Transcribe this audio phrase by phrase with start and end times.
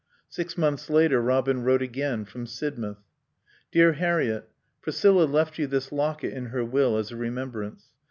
[0.29, 3.03] Six months later Robin wrote again, from Sidmouth.
[3.71, 4.49] "Dear Harriett:
[4.81, 7.89] Priscilla left you this locket in her will as a remembrance.